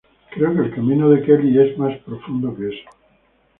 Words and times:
Creo 0.33 0.55
que 0.55 0.61
el 0.63 0.73
camino 0.73 1.11
de 1.11 1.21
Kelly 1.21 1.77
más 1.77 1.95
profundo 1.99 2.55
que 2.55 2.69
eso". 2.69 2.89